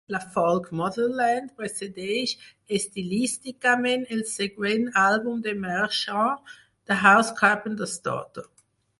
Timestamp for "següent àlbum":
4.31-5.43